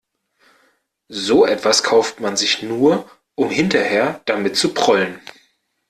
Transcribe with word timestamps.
So 1.09 1.45
etwas 1.45 1.83
kauft 1.83 2.21
man 2.21 2.35
sich 2.35 2.63
nur, 2.63 3.07
um 3.35 3.51
hinterher 3.51 4.19
damit 4.25 4.55
zu 4.55 4.73
prollen. 4.73 5.19